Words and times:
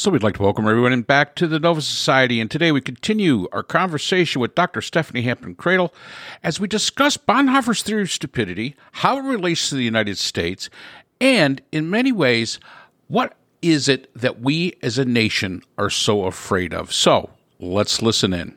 So 0.00 0.10
we'd 0.10 0.22
like 0.22 0.36
to 0.36 0.42
welcome 0.42 0.66
everyone 0.66 1.02
back 1.02 1.34
to 1.34 1.46
the 1.46 1.60
Nova 1.60 1.82
Society, 1.82 2.40
and 2.40 2.50
today 2.50 2.72
we 2.72 2.80
continue 2.80 3.46
our 3.52 3.62
conversation 3.62 4.40
with 4.40 4.54
Dr. 4.54 4.80
Stephanie 4.80 5.20
Hampton 5.20 5.54
Credel 5.54 5.92
as 6.42 6.58
we 6.58 6.66
discuss 6.68 7.18
Bonhoeffer's 7.18 7.82
theory 7.82 8.00
of 8.00 8.10
stupidity, 8.10 8.74
how 8.92 9.18
it 9.18 9.28
relates 9.28 9.68
to 9.68 9.74
the 9.74 9.84
United 9.84 10.16
States, 10.16 10.70
and 11.20 11.60
in 11.70 11.90
many 11.90 12.12
ways, 12.12 12.58
what 13.08 13.36
is 13.60 13.90
it 13.90 14.10
that 14.14 14.40
we 14.40 14.72
as 14.80 14.96
a 14.96 15.04
nation 15.04 15.62
are 15.76 15.90
so 15.90 16.24
afraid 16.24 16.72
of? 16.72 16.94
So 16.94 17.28
let's 17.58 18.00
listen 18.00 18.32
in. 18.32 18.56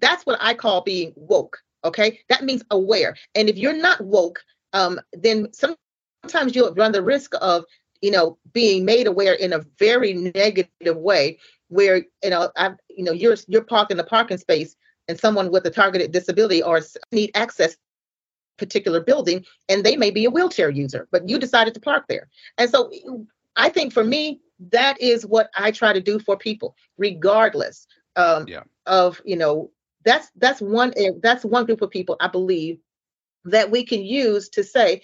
That's 0.00 0.24
what 0.24 0.38
I 0.40 0.54
call 0.54 0.80
being 0.80 1.12
woke. 1.16 1.58
Okay, 1.84 2.18
that 2.30 2.44
means 2.44 2.62
aware. 2.70 3.14
And 3.34 3.50
if 3.50 3.58
you're 3.58 3.76
not 3.76 4.00
woke, 4.00 4.42
um, 4.72 4.98
then 5.12 5.48
sometimes 5.52 6.56
you'll 6.56 6.72
run 6.72 6.92
the 6.92 7.02
risk 7.02 7.34
of 7.42 7.66
you 8.02 8.10
know, 8.10 8.36
being 8.52 8.84
made 8.84 9.06
aware 9.06 9.32
in 9.32 9.52
a 9.52 9.64
very 9.78 10.12
negative 10.12 10.96
way 10.96 11.38
where, 11.68 12.04
you 12.22 12.30
know, 12.30 12.50
I, 12.56 12.72
you 12.90 13.04
know, 13.04 13.12
you're, 13.12 13.36
you're 13.48 13.64
parked 13.64 13.92
in 13.92 13.98
a 13.98 14.04
parking 14.04 14.38
space 14.38 14.76
and 15.08 15.18
someone 15.18 15.50
with 15.50 15.64
a 15.64 15.70
targeted 15.70 16.12
disability 16.12 16.62
or 16.62 16.80
need 17.12 17.30
access 17.34 17.76
particular 18.58 19.00
building 19.00 19.44
and 19.68 19.82
they 19.84 19.96
may 19.96 20.10
be 20.10 20.24
a 20.24 20.30
wheelchair 20.30 20.68
user, 20.68 21.08
but 21.10 21.28
you 21.28 21.38
decided 21.38 21.74
to 21.74 21.80
park 21.80 22.04
there. 22.08 22.28
And 22.58 22.68
so 22.68 22.90
I 23.56 23.68
think 23.70 23.92
for 23.92 24.04
me, 24.04 24.40
that 24.70 25.00
is 25.00 25.24
what 25.24 25.50
I 25.56 25.70
try 25.70 25.92
to 25.92 26.00
do 26.00 26.18
for 26.18 26.36
people, 26.36 26.76
regardless 26.98 27.86
um, 28.16 28.46
yeah. 28.46 28.62
of, 28.86 29.20
you 29.24 29.36
know, 29.36 29.70
that's 30.04 30.30
that's 30.36 30.60
one 30.60 30.92
that's 31.22 31.44
one 31.44 31.64
group 31.64 31.80
of 31.80 31.90
people 31.90 32.16
I 32.20 32.26
believe 32.26 32.78
that 33.44 33.70
we 33.70 33.84
can 33.84 34.04
use 34.04 34.48
to 34.50 34.64
say 34.64 35.02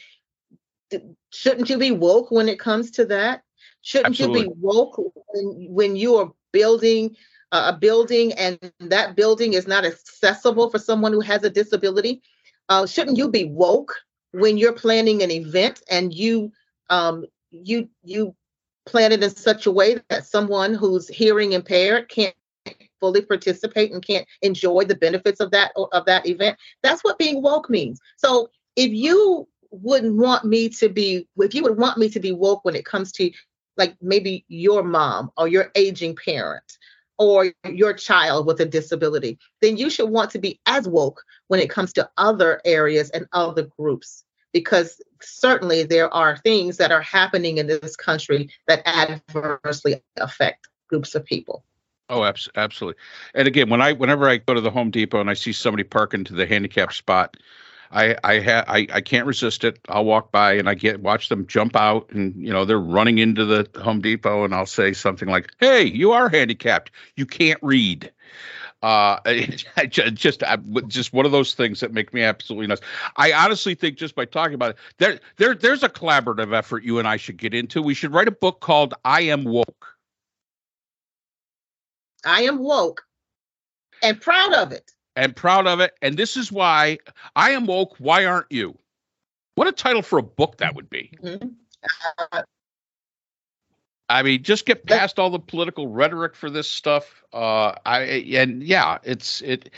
shouldn't 1.31 1.71
you 1.71 1.79
be 1.79 1.91
woke 1.91 2.31
when 2.31 2.49
it 2.49 2.59
comes 2.59 2.91
to 2.93 3.05
that? 3.07 3.43
Shouldn't 3.83 4.21
Absolutely. 4.21 4.41
you 4.41 4.47
be 4.49 4.55
woke 4.61 4.99
when, 4.99 5.67
when 5.71 5.97
you 5.97 6.17
are 6.17 6.33
building 6.53 7.17
uh, 7.53 7.73
a 7.75 7.79
building 7.79 8.33
and 8.35 8.59
that 8.81 9.17
building 9.17 9.55
is 9.55 9.67
not 9.67 9.85
accessible 9.85 10.71
for 10.71 10.79
someone 10.79 11.13
who 11.13 11.21
has 11.21 11.45
a 11.45 11.51
disability? 11.51 12.23
Uh, 12.69 12.87
shouldn't 12.87 13.17
you 13.17 13.29
be 13.29 13.45
woke 13.45 13.95
when 14.33 14.59
you're 14.59 14.73
planning 14.73 15.23
an 15.23 15.31
event 15.31 15.83
and 15.91 16.13
you 16.13 16.53
um, 16.91 17.25
you 17.51 17.89
you 18.05 18.35
plan 18.87 19.13
it 19.13 19.23
in 19.23 19.31
such 19.31 19.67
a 19.67 19.71
way 19.71 19.99
that 20.09 20.27
someone 20.27 20.75
who's 20.75 21.09
hearing 21.09 21.53
impaired 21.53 22.09
can't 22.09 22.35
fully 23.01 23.21
participate 23.23 23.93
and 23.93 24.05
can't 24.05 24.27
enjoy 24.43 24.85
the 24.85 24.97
benefits 24.97 25.41
of 25.41 25.51
that 25.51 25.73
of 25.77 26.05
that 26.05 26.27
event? 26.27 26.59
That's 26.83 27.03
what 27.03 27.19
being 27.19 27.43
woke 27.43 27.71
means. 27.71 28.01
So 28.17 28.51
if 28.77 28.91
you 28.91 29.49
wouldn't 29.71 30.17
want 30.17 30.45
me 30.45 30.69
to 30.69 30.89
be 30.89 31.27
if 31.39 31.55
you 31.55 31.63
would 31.63 31.77
want 31.77 31.99
me 31.99 32.09
to 32.09 32.21
be 32.21 32.33
woke 32.33 32.65
when 32.65 32.75
it 32.75 32.85
comes 32.85 33.13
to 33.13 33.31
like 33.77 33.97
maybe 34.01 34.45
your 34.49 34.83
mom 34.83 35.31
or 35.37 35.49
your 35.49 35.71
aging 35.75 36.17
parent 36.17 36.65
or 37.19 37.53
your 37.71 37.93
child 37.93 38.47
with 38.47 38.61
a 38.61 38.65
disability 38.65 39.39
then 39.61 39.77
you 39.77 39.91
should 39.91 40.09
want 40.09 40.31
to 40.31 40.39
be 40.39 40.61
as 40.67 40.89
woke 40.89 41.23
when 41.49 41.61
it 41.61 41.71
comes 41.71 41.93
to 41.93 42.09
other 42.17 42.61
areas 42.65 43.11
and 43.11 43.27
other 43.33 43.65
groups 43.79 44.25
because 44.53 45.01
certainly 45.21 45.83
there 45.83 46.13
are 46.15 46.39
things 46.39 46.79
that 46.79 46.91
are 46.91 47.03
happening 47.03 47.59
in 47.59 47.67
this 47.67 47.97
country 47.97 48.49
that 48.67 48.87
adversely 48.87 50.03
affect 50.17 50.69
groups 50.89 51.15
of 51.15 51.25
people 51.25 51.65
Oh, 52.11 52.25
absolutely. 52.57 52.99
And 53.35 53.47
again, 53.47 53.69
when 53.69 53.83
I 53.83 53.93
whenever 53.93 54.29
I 54.29 54.39
go 54.39 54.55
to 54.55 54.63
the 54.63 54.71
Home 54.71 54.91
Depot 54.91 55.21
and 55.21 55.29
I 55.29 55.35
see 55.35 55.53
somebody 55.53 55.85
parking 55.85 56.25
to 56.25 56.33
the 56.33 56.47
handicap 56.47 56.93
spot, 56.95 57.37
I 57.91 58.17
I 58.25 58.41
ha- 58.41 58.65
I 58.69 58.87
I 58.93 59.01
can't 59.01 59.27
resist 59.27 59.65
it. 59.65 59.79
I'll 59.89 60.05
walk 60.05 60.31
by 60.31 60.53
and 60.53 60.69
I 60.69 60.75
get 60.75 61.01
watch 61.01 61.29
them 61.29 61.47
jump 61.47 61.77
out 61.77 62.11
and 62.11 62.35
you 62.37 62.53
know 62.53 62.65
they're 62.65 62.79
running 62.79 63.19
into 63.19 63.45
the 63.45 63.69
Home 63.81 64.01
Depot 64.01 64.45
and 64.45 64.55
I'll 64.55 64.67
say 64.67 64.93
something 64.93 65.29
like, 65.29 65.51
"Hey, 65.59 65.85
you 65.85 66.13
are 66.13 66.29
handicapped. 66.29 66.91
You 67.17 67.27
can't 67.27 67.61
read." 67.63 68.13
Uh, 68.83 69.19
just 69.89 70.43
just 70.87 71.13
one 71.13 71.27
of 71.27 71.33
those 71.33 71.55
things 71.55 71.81
that 71.81 71.93
make 71.93 72.15
me 72.15 72.23
absolutely 72.23 72.67
nuts. 72.67 72.83
I 73.17 73.33
honestly 73.33 73.75
think 73.75 73.97
just 73.97 74.15
by 74.15 74.25
talking 74.25 74.55
about 74.55 74.71
it, 74.71 74.77
there 74.99 75.21
there 75.37 75.55
there's 75.55 75.83
a 75.83 75.89
collaborative 75.89 76.55
effort 76.55 76.85
you 76.85 76.99
and 76.99 77.09
I 77.09 77.17
should 77.17 77.39
get 77.39 77.55
into. 77.55 77.83
We 77.83 77.95
should 77.95 78.13
write 78.13 78.29
a 78.29 78.33
book 78.33 78.61
called 78.61 78.95
"I 79.05 79.23
Am 79.23 79.45
Woke." 79.45 79.99
I 82.25 82.43
am 82.43 82.59
woke 82.59 83.03
and 84.03 84.21
proud 84.21 84.53
of 84.53 84.73
it 84.73 84.91
and 85.19 85.35
proud 85.35 85.67
of 85.67 85.81
it. 85.81 85.95
And 86.01 86.17
this 86.17 86.37
is 86.37 86.53
why 86.53 86.99
I 87.35 87.51
am 87.51 87.67
woke. 87.67 87.97
Why 87.99 88.25
aren't 88.25 88.51
you? 88.51 88.79
What 89.57 89.67
a 89.67 89.73
title 89.73 90.03
for 90.03 90.19
a 90.19 90.23
book 90.23 90.59
that 90.59 90.77
would 90.77 90.89
be. 90.89 91.13
Mm-hmm. 91.21 92.39
I 94.09 94.23
mean, 94.23 94.43
just 94.45 94.65
get 94.65 94.87
past 94.87 95.19
all 95.19 95.29
the 95.29 95.41
political 95.41 95.89
rhetoric 95.89 96.37
for 96.37 96.49
this 96.49 96.69
stuff. 96.69 97.25
Uh, 97.33 97.73
I 97.85 98.01
and 98.37 98.63
yeah, 98.63 98.99
it's 99.03 99.43
it. 99.43 99.71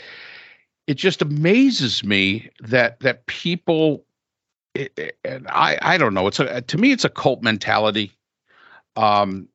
It 0.85 0.93
just 0.93 1.21
amazes 1.23 2.03
me 2.03 2.49
that 2.61 2.99
that 2.99 3.25
people, 3.25 4.05
it, 4.75 5.17
and 5.25 5.47
I 5.47 5.79
I 5.81 5.97
don't 5.97 6.13
know. 6.13 6.27
It's 6.27 6.39
a 6.39 6.61
to 6.61 6.77
me 6.77 6.91
it's 6.91 7.03
a 7.03 7.09
cult 7.09 7.41
mentality. 7.41 8.11
Um, 8.95 9.49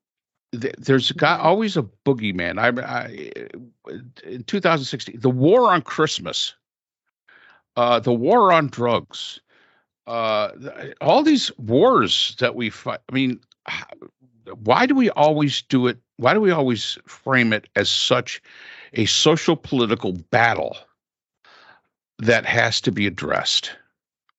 there's 0.53 1.13
got 1.13 1.39
mm-hmm. 1.39 1.47
always 1.47 1.77
a 1.77 1.83
boogeyman. 2.05 2.59
I, 2.59 2.83
I 2.83 3.49
in 4.25 4.45
2016, 4.45 5.21
the 5.21 5.31
war 5.31 5.73
on 5.73 5.83
Christmas, 5.83 6.55
uh, 7.77 8.01
the 8.01 8.13
war 8.13 8.53
on 8.53 8.69
drugs, 8.69 9.41
uh, 10.07 10.51
all 11.01 11.23
these 11.23 11.51
wars 11.59 12.37
that 12.39 12.55
we 12.55 12.71
fight. 12.71 13.01
I 13.09 13.13
mean, 13.13 13.41
why 14.63 14.87
do 14.87 14.95
we 14.95 15.11
always 15.11 15.63
do 15.63 15.87
it? 15.87 15.99
Why 16.17 16.35
do 16.35 16.41
we 16.41 16.51
always 16.51 16.99
frame 17.07 17.53
it 17.53 17.69
as 17.77 17.91
such 17.91 18.41
a 18.95 19.07
social 19.07 19.57
political 19.57 20.13
battle 20.13 20.77
that 22.19 22.47
has 22.47 22.81
to 22.83 22.93
be 22.93 23.07
addressed? 23.07 23.73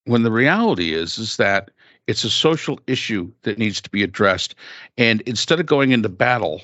When 0.06 0.24
the 0.24 0.32
reality 0.32 0.94
is, 0.94 1.18
is 1.18 1.38
that 1.38 1.72
it's 2.08 2.24
a 2.24 2.30
social 2.30 2.80
issue 2.88 3.32
that 3.44 3.58
needs 3.58 3.82
to 3.82 3.90
be 3.90 4.02
addressed. 4.02 4.56
And 4.98 5.22
instead 5.22 5.60
of 5.60 5.66
going 5.66 5.92
into 5.92 6.10
battle, 6.10 6.62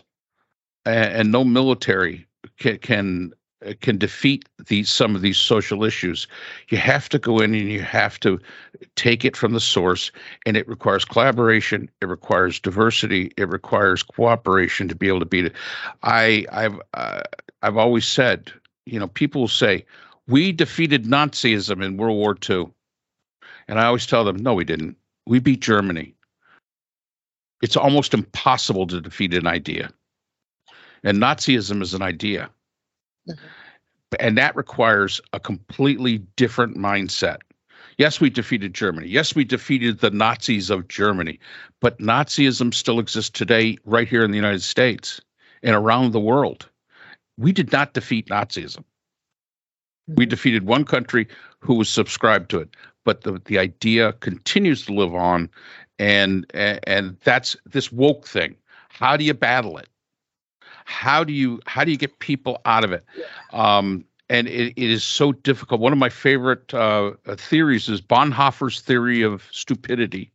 and, 0.85 1.13
and 1.13 1.31
no 1.31 1.43
military 1.43 2.25
can, 2.57 2.77
can 2.79 3.33
can 3.79 3.97
defeat 3.97 4.43
these 4.67 4.89
some 4.89 5.15
of 5.15 5.21
these 5.21 5.37
social 5.37 5.85
issues 5.85 6.27
you 6.67 6.77
have 6.77 7.07
to 7.07 7.17
go 7.17 7.39
in 7.39 7.55
and 7.55 7.71
you 7.71 7.79
have 7.79 8.19
to 8.19 8.37
take 8.97 9.23
it 9.23 9.37
from 9.37 9.53
the 9.53 9.59
source 9.61 10.11
and 10.45 10.57
it 10.57 10.67
requires 10.67 11.05
collaboration 11.05 11.89
it 12.01 12.07
requires 12.07 12.59
diversity 12.59 13.31
it 13.37 13.47
requires 13.47 14.03
cooperation 14.03 14.89
to 14.89 14.95
be 14.95 15.07
able 15.07 15.19
to 15.19 15.25
beat 15.25 15.45
it 15.45 15.53
i 16.03 16.45
i've 16.51 16.77
uh, 16.93 17.21
i've 17.61 17.77
always 17.77 18.05
said 18.05 18.51
you 18.85 18.99
know 18.99 19.07
people 19.07 19.47
say 19.47 19.85
we 20.27 20.51
defeated 20.51 21.05
nazism 21.05 21.81
in 21.81 21.95
world 21.95 22.17
war 22.17 22.35
ii 22.49 22.67
and 23.69 23.79
i 23.79 23.85
always 23.85 24.05
tell 24.05 24.25
them 24.25 24.35
no 24.35 24.53
we 24.53 24.65
didn't 24.65 24.97
we 25.25 25.39
beat 25.39 25.61
Germany. 25.61 26.13
It's 27.61 27.77
almost 27.77 28.13
impossible 28.13 28.87
to 28.87 28.99
defeat 28.99 29.33
an 29.33 29.47
idea. 29.47 29.91
And 31.03 31.17
Nazism 31.17 31.81
is 31.81 31.93
an 31.93 32.01
idea. 32.01 32.49
Mm-hmm. 33.27 33.45
And 34.19 34.37
that 34.37 34.55
requires 34.55 35.19
a 35.33 35.39
completely 35.39 36.19
different 36.35 36.77
mindset. 36.77 37.39
Yes, 37.97 38.21
we 38.21 38.29
defeated 38.29 38.73
Germany. 38.73 39.07
Yes, 39.07 39.35
we 39.35 39.43
defeated 39.43 39.99
the 39.99 40.11
Nazis 40.11 40.69
of 40.69 40.87
Germany. 40.87 41.39
But 41.79 41.99
Nazism 41.99 42.73
still 42.73 42.99
exists 42.99 43.31
today, 43.31 43.77
right 43.85 44.07
here 44.07 44.23
in 44.23 44.31
the 44.31 44.37
United 44.37 44.63
States 44.63 45.19
and 45.61 45.75
around 45.75 46.11
the 46.11 46.19
world. 46.19 46.69
We 47.37 47.51
did 47.51 47.71
not 47.71 47.93
defeat 47.93 48.29
Nazism. 48.29 48.83
We 50.07 50.25
mm-hmm. 50.25 50.29
defeated 50.29 50.65
one 50.65 50.85
country 50.85 51.27
who 51.59 51.75
was 51.75 51.89
subscribed 51.89 52.49
to 52.51 52.59
it 52.59 52.75
but 53.03 53.21
the 53.21 53.41
the 53.45 53.57
idea 53.57 54.13
continues 54.13 54.85
to 54.85 54.93
live 54.93 55.13
on, 55.15 55.49
and 55.99 56.45
and 56.53 57.17
that's 57.23 57.55
this 57.65 57.91
woke 57.91 58.27
thing. 58.27 58.55
How 58.89 59.17
do 59.17 59.23
you 59.23 59.33
battle 59.33 59.77
it? 59.77 59.87
How 60.85 61.23
do 61.23 61.33
you 61.33 61.59
how 61.65 61.83
do 61.83 61.91
you 61.91 61.97
get 61.97 62.19
people 62.19 62.61
out 62.65 62.83
of 62.83 62.91
it? 62.91 63.05
Um, 63.51 64.05
and 64.29 64.47
it, 64.47 64.73
it 64.75 64.89
is 64.89 65.03
so 65.03 65.31
difficult. 65.31 65.81
One 65.81 65.93
of 65.93 65.99
my 65.99 66.09
favorite 66.09 66.73
uh, 66.73 67.11
theories 67.35 67.89
is 67.89 68.01
Bonhoeffer's 68.01 68.81
theory 68.81 69.21
of 69.21 69.47
stupidity. 69.51 70.31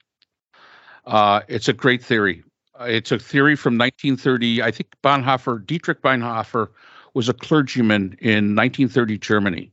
Uh, 1.06 1.40
it's 1.48 1.68
a 1.68 1.72
great 1.72 2.02
theory. 2.02 2.44
It's 2.80 3.10
a 3.10 3.18
theory 3.18 3.56
from 3.56 3.76
1930. 3.78 4.62
I 4.62 4.70
think 4.70 4.88
Bonhoeffer, 5.02 5.66
Dietrich 5.66 6.02
Bonhoeffer, 6.02 6.68
was 7.14 7.28
a 7.28 7.34
clergyman 7.34 8.16
in 8.20 8.54
1930 8.54 9.18
Germany. 9.18 9.72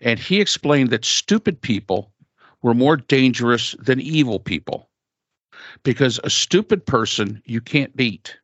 And 0.00 0.18
he 0.18 0.40
explained 0.40 0.90
that 0.90 1.04
stupid 1.04 1.60
people 1.60 2.12
were 2.62 2.74
more 2.74 2.96
dangerous 2.96 3.74
than 3.78 4.00
evil 4.00 4.38
people 4.38 4.88
because 5.82 6.20
a 6.22 6.30
stupid 6.30 6.84
person 6.84 7.42
you 7.46 7.60
can't 7.60 7.96
beat 7.96 8.36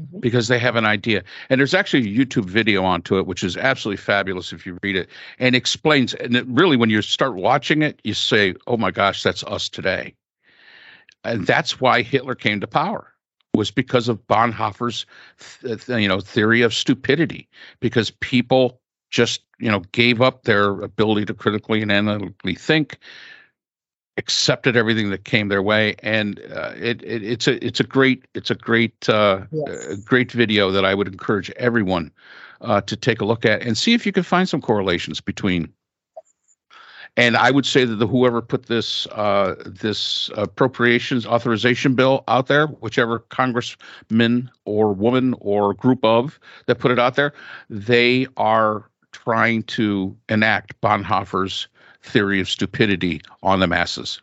mm-hmm. 0.00 0.20
because 0.20 0.48
they 0.48 0.58
have 0.58 0.76
an 0.76 0.84
idea. 0.84 1.22
And 1.50 1.58
there's 1.58 1.74
actually 1.74 2.08
a 2.08 2.16
YouTube 2.18 2.46
video 2.46 2.84
onto 2.84 3.18
it, 3.18 3.26
which 3.26 3.44
is 3.44 3.56
absolutely 3.56 4.02
fabulous 4.02 4.52
if 4.52 4.66
you 4.66 4.78
read 4.82 4.96
it 4.96 5.08
and 5.38 5.54
explains. 5.54 6.14
And 6.14 6.36
it 6.36 6.46
really, 6.46 6.76
when 6.76 6.90
you 6.90 7.02
start 7.02 7.34
watching 7.34 7.82
it, 7.82 8.00
you 8.04 8.14
say, 8.14 8.54
oh 8.66 8.76
my 8.76 8.90
gosh, 8.90 9.22
that's 9.22 9.44
us 9.44 9.68
today. 9.68 10.14
And 11.24 11.46
that's 11.46 11.80
why 11.80 12.02
Hitler 12.02 12.34
came 12.34 12.60
to 12.60 12.66
power. 12.66 13.10
was 13.54 13.70
because 13.70 14.08
of 14.08 14.26
Bonhoeffer's, 14.26 15.06
th- 15.62 15.88
you 15.88 16.08
know, 16.08 16.20
theory 16.20 16.62
of 16.62 16.74
stupidity, 16.74 17.48
because 17.80 18.10
people 18.10 18.80
just, 19.10 19.42
you 19.58 19.70
know, 19.70 19.80
gave 19.92 20.20
up 20.20 20.42
their 20.42 20.80
ability 20.80 21.24
to 21.26 21.34
critically 21.34 21.80
and 21.80 21.92
analytically 21.92 22.54
think, 22.54 22.98
accepted 24.16 24.76
everything 24.76 25.10
that 25.10 25.24
came 25.24 25.48
their 25.48 25.62
way, 25.62 25.96
and 26.02 26.40
uh, 26.52 26.72
it, 26.76 27.02
it, 27.02 27.22
it's 27.22 27.48
a 27.48 27.64
it's 27.64 27.80
a 27.80 27.84
great 27.84 28.26
it's 28.34 28.50
a 28.50 28.54
great 28.54 29.08
uh, 29.08 29.42
yes. 29.50 29.96
great 29.96 30.32
video 30.32 30.70
that 30.70 30.84
I 30.84 30.94
would 30.94 31.08
encourage 31.08 31.50
everyone 31.52 32.12
uh, 32.60 32.80
to 32.82 32.96
take 32.96 33.20
a 33.20 33.24
look 33.24 33.44
at 33.44 33.62
and 33.62 33.76
see 33.76 33.94
if 33.94 34.06
you 34.06 34.12
can 34.12 34.22
find 34.22 34.48
some 34.48 34.60
correlations 34.60 35.20
between 35.20 35.72
and 37.16 37.36
I 37.36 37.50
would 37.50 37.66
say 37.66 37.84
that 37.84 37.96
the 37.96 38.06
whoever 38.06 38.42
put 38.42 38.66
this 38.66 39.06
uh, 39.08 39.54
this 39.64 40.30
appropriations 40.36 41.26
authorization 41.26 41.94
bill 41.94 42.24
out 42.26 42.48
there, 42.48 42.66
whichever 42.66 43.20
congressman 43.20 44.50
or 44.64 44.92
woman 44.92 45.34
or 45.40 45.74
group 45.74 46.04
of 46.04 46.40
that 46.66 46.76
put 46.76 46.90
it 46.90 46.98
out 46.98 47.14
there, 47.14 47.32
they 47.70 48.26
are 48.36 48.90
trying 49.14 49.62
to 49.62 50.16
enact 50.28 50.78
Bonhoeffer's 50.80 51.68
theory 52.02 52.40
of 52.40 52.48
stupidity 52.48 53.20
on 53.42 53.60
the 53.60 53.66
masses. 53.66 54.20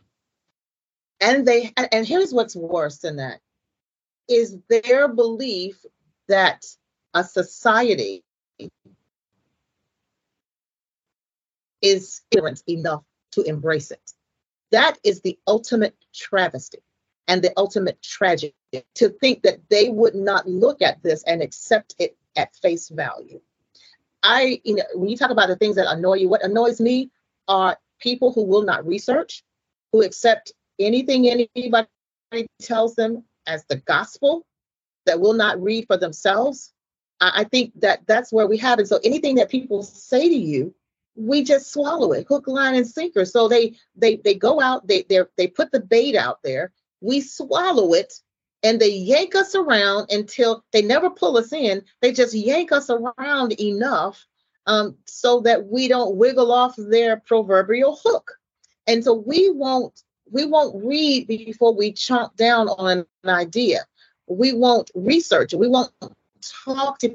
And 1.19 1.47
they 1.47 1.71
and 1.91 2.05
here's 2.05 2.33
what's 2.33 2.55
worse 2.55 2.97
than 2.97 3.17
that 3.17 3.39
is 4.27 4.57
their 4.69 5.07
belief 5.07 5.83
that 6.27 6.65
a 7.13 7.23
society 7.23 8.23
is 11.81 12.21
ignorant 12.31 12.61
enough 12.67 13.03
to 13.31 13.44
embrace 13.44 13.91
it. 13.91 14.11
That 14.71 14.97
is 15.03 15.21
the 15.21 15.37
ultimate 15.47 15.95
travesty 16.13 16.79
and 17.27 17.41
the 17.41 17.53
ultimate 17.57 18.01
tragedy 18.01 18.55
to 18.95 19.09
think 19.09 19.44
that 19.44 19.59
they 19.69 19.89
would 19.89 20.15
not 20.15 20.47
look 20.47 20.81
at 20.81 21.01
this 21.03 21.23
and 21.23 21.41
accept 21.41 21.95
it 21.99 22.17
at 22.35 22.55
face 22.55 22.89
value. 22.89 23.41
I, 24.23 24.62
you 24.63 24.75
know, 24.75 24.83
when 24.95 25.09
you 25.09 25.18
talk 25.18 25.31
about 25.31 25.47
the 25.47 25.56
things 25.56 25.75
that 25.75 25.91
annoy 25.91 26.15
you, 26.15 26.29
what 26.29 26.44
annoys 26.44 26.79
me 26.79 27.09
are 27.47 27.77
people 28.00 28.31
who 28.31 28.44
will 28.44 28.63
not 28.63 28.85
research, 28.85 29.44
who 29.91 30.03
accept 30.03 30.53
anything 30.79 31.27
anybody 31.27 31.88
tells 32.62 32.95
them 32.95 33.23
as 33.47 33.65
the 33.65 33.77
gospel, 33.77 34.45
that 35.06 35.19
will 35.19 35.33
not 35.33 35.62
read 35.62 35.88
for 35.88 35.97
themselves. 35.97 36.71
I, 37.19 37.31
I 37.38 37.44
think 37.45 37.79
that 37.81 38.06
that's 38.07 38.31
where 38.31 38.47
we 38.47 38.57
have 38.57 38.79
it. 38.79 38.88
So 38.88 39.00
anything 39.03 39.35
that 39.35 39.50
people 39.50 39.83
say 39.83 40.29
to 40.29 40.35
you, 40.35 40.73
we 41.15 41.44
just 41.44 41.71
swallow 41.71 42.13
it 42.13 42.25
hook 42.27 42.47
line 42.47 42.75
and 42.75 42.88
sinker 42.88 43.25
so 43.25 43.47
they 43.47 43.75
they 43.95 44.15
they 44.18 44.33
go 44.33 44.62
out 44.62 44.88
they 44.88 45.03
they 45.09 45.19
they 45.38 45.47
put 45.47 45.71
the 45.71 45.79
bait 45.79 46.15
out 46.15 46.39
there 46.44 46.71
we 47.01 47.19
swallow 47.19 47.94
it 47.94 48.13
and 48.63 48.79
they 48.79 48.91
yank 48.91 49.35
us 49.35 49.55
around 49.55 50.11
until 50.11 50.63
they 50.71 50.81
never 50.81 51.09
pull 51.09 51.37
us 51.37 51.51
in. 51.51 51.83
They 52.01 52.11
just 52.11 52.33
yank 52.33 52.71
us 52.71 52.89
around 52.89 53.59
enough 53.59 54.25
um, 54.67 54.95
so 55.05 55.41
that 55.41 55.67
we 55.67 55.87
don't 55.87 56.15
wiggle 56.15 56.51
off 56.51 56.75
their 56.77 57.17
proverbial 57.17 57.99
hook. 58.03 58.31
And 58.87 59.03
so 59.03 59.13
we 59.13 59.49
won't 59.49 60.03
we 60.31 60.45
won't 60.45 60.85
read 60.85 61.27
before 61.27 61.75
we 61.75 61.91
chomp 61.91 62.35
down 62.37 62.69
on 62.69 63.05
an 63.23 63.29
idea. 63.29 63.79
We 64.27 64.53
won't 64.53 64.89
research. 64.95 65.53
We 65.53 65.67
won't 65.67 65.91
talk 66.63 66.99
to 66.99 67.09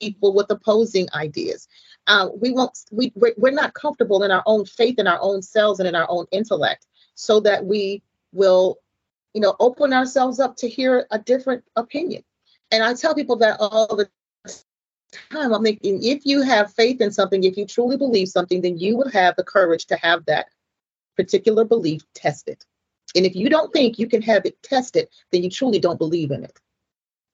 people 0.00 0.34
with 0.34 0.50
opposing 0.50 1.08
ideas. 1.14 1.68
Uh, 2.06 2.28
we 2.40 2.52
won't 2.52 2.78
we 2.90 3.12
we're 3.36 3.50
not 3.50 3.74
comfortable 3.74 4.22
in 4.22 4.30
our 4.30 4.42
own 4.46 4.64
faith 4.64 4.98
in 4.98 5.06
our 5.06 5.18
own 5.20 5.42
selves 5.42 5.80
and 5.80 5.88
in 5.88 5.94
our 5.94 6.06
own 6.08 6.26
intellect 6.30 6.86
so 7.14 7.40
that 7.40 7.64
we 7.64 8.02
will 8.32 8.78
you 9.34 9.40
know 9.40 9.54
open 9.60 9.92
ourselves 9.92 10.40
up 10.40 10.56
to 10.56 10.68
hear 10.68 11.06
a 11.10 11.18
different 11.18 11.64
opinion. 11.76 12.22
And 12.70 12.82
i 12.82 12.94
tell 12.94 13.14
people 13.14 13.36
that 13.36 13.58
all 13.60 13.94
the 13.94 14.08
time. 15.30 15.52
I'm 15.52 15.62
thinking 15.62 16.02
if 16.02 16.24
you 16.24 16.42
have 16.42 16.72
faith 16.72 17.00
in 17.00 17.12
something 17.12 17.44
if 17.44 17.56
you 17.56 17.66
truly 17.66 17.96
believe 17.96 18.28
something 18.28 18.62
then 18.62 18.78
you 18.78 18.96
will 18.96 19.10
have 19.10 19.36
the 19.36 19.44
courage 19.44 19.86
to 19.86 19.96
have 19.96 20.24
that 20.26 20.46
particular 21.16 21.64
belief 21.64 22.02
tested. 22.14 22.64
And 23.14 23.24
if 23.24 23.36
you 23.36 23.48
don't 23.48 23.72
think 23.72 23.98
you 23.98 24.08
can 24.08 24.22
have 24.22 24.46
it 24.46 24.62
tested 24.62 25.08
then 25.30 25.42
you 25.42 25.50
truly 25.50 25.78
don't 25.78 25.98
believe 25.98 26.30
in 26.30 26.44
it. 26.44 26.58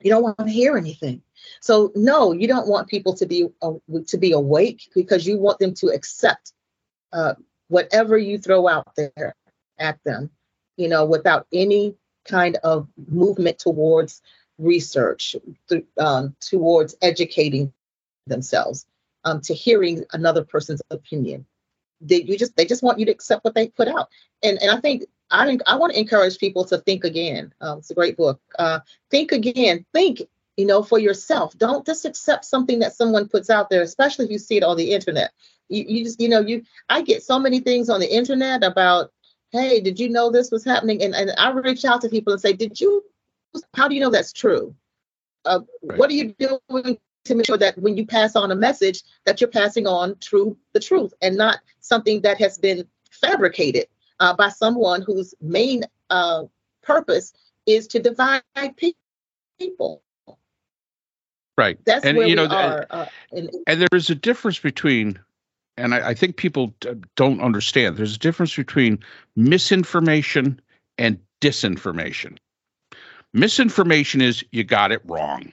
You 0.03 0.11
don't 0.11 0.23
want 0.23 0.39
to 0.39 0.49
hear 0.49 0.77
anything. 0.77 1.23
So 1.61 1.93
no, 1.95 2.33
you 2.33 2.49
don't 2.49 2.69
want 2.69 2.89
people 2.89 3.15
to 3.15 3.27
be 3.27 3.47
uh, 3.63 3.73
to 4.09 4.19
be 4.19 4.33
awake 4.33 4.91
because 4.95 5.27
you 5.27 5.39
want 5.39 5.59
them 5.59 5.75
to 5.75 5.89
accept 5.89 6.53
uh, 7.13 7.35
whatever 7.69 8.17
you 8.17 8.39
throw 8.39 8.69
out 8.69 8.95
there 8.97 9.35
at 9.79 10.03
them, 10.05 10.31
you 10.81 10.89
know, 10.89 11.05
without 11.05 11.47
any 11.53 11.95
kind 12.25 12.57
of 12.65 12.89
movement 13.09 13.59
towards 13.59 14.23
research, 14.59 15.37
th- 15.69 15.85
um, 15.99 16.35
towards 16.41 16.95
educating 17.03 17.73
themselves, 18.27 18.87
um, 19.25 19.41
to 19.43 19.55
hearing 19.55 20.05
another 20.13 20.43
person's 20.43 20.83
opinion. 20.91 21.45
They 22.01 22.23
you 22.23 22.39
just 22.39 22.57
they 22.57 22.65
just 22.65 22.83
want 22.83 22.99
you 22.99 23.07
to 23.07 23.13
accept 23.13 23.45
what 23.45 23.55
they 23.55 23.69
put 23.69 23.89
out, 23.89 24.09
and 24.43 24.59
and 24.63 24.71
I 24.71 24.81
think 24.81 25.05
I 25.31 25.59
I 25.67 25.77
want 25.77 25.93
to 25.93 26.01
encourage 26.01 26.39
people 26.39 26.65
to 26.67 26.79
think 26.79 27.05
again. 27.05 27.53
Um, 27.61 27.79
it's 27.79 27.91
a 27.91 27.95
great 27.95 28.17
book. 28.17 28.41
Uh, 28.59 28.81
think 29.11 29.33
again. 29.33 29.85
Think 29.93 30.23
you 30.57 30.67
know, 30.67 30.83
for 30.83 30.99
yourself. 30.99 31.57
Don't 31.57 31.87
just 31.87 32.05
accept 32.05 32.45
something 32.45 32.81
that 32.81 32.95
someone 32.95 33.29
puts 33.29 33.49
out 33.49 33.71
there, 33.71 33.81
especially 33.83 34.27
if 34.27 34.31
you 34.31 34.39
see 34.39 34.59
it 34.59 34.63
on 34.63 34.77
the 34.77 34.93
internet. 34.93 35.33
You, 35.71 35.85
you 35.89 36.05
just, 36.05 36.21
you 36.21 36.29
know, 36.29 36.41
you 36.41 36.65
I 36.89 37.01
get 37.01 37.23
so 37.23 37.39
many 37.39 37.61
things 37.61 37.89
on 37.89 38.01
the 38.01 38.15
internet 38.15 38.63
about, 38.63 39.11
hey, 39.53 39.81
did 39.81 39.99
you 39.99 40.09
know 40.09 40.31
this 40.31 40.51
was 40.51 40.65
happening? 40.65 41.03
And 41.03 41.15
and 41.15 41.33
I 41.39 41.51
reach 41.51 41.85
out 41.85 42.01
to 42.03 42.09
people 42.09 42.33
and 42.33 42.41
say, 42.41 42.53
did 42.53 42.81
you? 42.81 43.05
How 43.75 43.89
do 43.89 43.95
you 43.95 44.01
know 44.01 44.11
that's 44.11 44.33
true? 44.33 44.75
Uh, 45.45 45.61
right. 45.83 45.99
What 45.99 46.11
are 46.11 46.15
you 46.15 46.35
doing 46.39 46.99
to 47.25 47.35
make 47.35 47.47
sure 47.47 47.59
that 47.59 47.79
when 47.79 47.97
you 47.97 48.07
pass 48.07 48.37
on 48.37 48.51
a 48.51 48.55
message, 48.55 49.03
that 49.25 49.41
you're 49.41 49.51
passing 49.51 49.87
on 49.87 50.17
true 50.21 50.57
the 50.73 50.81
truth 50.81 51.13
and 51.21 51.37
not 51.37 51.59
something 51.81 52.21
that 52.23 52.39
has 52.39 52.59
been 52.59 52.87
fabricated 53.11 53.87
uh, 54.21 54.35
by 54.35 54.49
someone 54.49 55.03
whose 55.03 55.35
main 55.41 55.85
uh, 56.11 56.45
purpose 56.83 57.33
is 57.67 57.87
to 57.89 57.99
divide 57.99 58.43
people. 59.59 60.03
Right. 61.59 61.79
That's 61.85 62.05
and, 62.05 62.17
where 62.17 62.27
you 62.27 62.37
know, 62.37 62.47
are. 62.47 62.87
Uh, 62.89 63.07
and 63.33 63.51
there 63.67 63.89
is 63.93 64.09
a 64.09 64.15
difference 64.15 64.59
between, 64.59 65.19
and 65.77 65.95
I, 65.95 66.11
I 66.11 66.15
think 66.15 66.37
people 66.37 66.75
d- 66.81 66.91
don't 67.17 67.41
understand. 67.41 67.97
There's 67.97 68.17
a 68.17 68.19
difference 68.19 68.55
between 68.55 68.99
misinformation 69.37 70.61
and 70.99 71.19
disinformation. 71.41 72.39
Misinformation 73.33 74.21
is 74.21 74.45
you 74.53 74.65
got 74.65 74.93
it 74.93 75.03
wrong, 75.05 75.53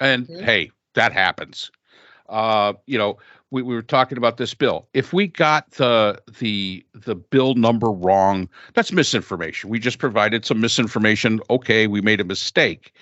and 0.00 0.26
mm-hmm. 0.26 0.44
hey, 0.44 0.70
that 0.94 1.12
happens. 1.12 1.70
Uh, 2.28 2.72
you 2.86 2.98
know, 2.98 3.18
we, 3.50 3.62
we 3.62 3.74
were 3.74 3.82
talking 3.82 4.18
about 4.18 4.36
this 4.36 4.54
bill. 4.54 4.88
If 4.92 5.12
we 5.12 5.28
got 5.28 5.70
the 5.72 6.20
the 6.40 6.84
the 6.94 7.14
bill 7.14 7.54
number 7.54 7.90
wrong, 7.90 8.48
that's 8.74 8.92
misinformation. 8.92 9.70
We 9.70 9.78
just 9.78 9.98
provided 9.98 10.44
some 10.44 10.60
misinformation. 10.60 11.40
Okay, 11.48 11.86
we 11.86 12.00
made 12.00 12.20
a 12.20 12.24
mistake. 12.24 12.92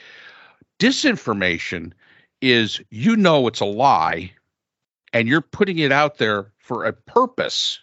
Disinformation 0.78 1.92
is 2.42 2.80
you 2.90 3.16
know 3.16 3.46
it's 3.46 3.60
a 3.60 3.64
lie 3.64 4.30
and 5.14 5.28
you're 5.28 5.40
putting 5.40 5.78
it 5.78 5.92
out 5.92 6.18
there 6.18 6.52
for 6.58 6.84
a 6.84 6.92
purpose 6.92 7.80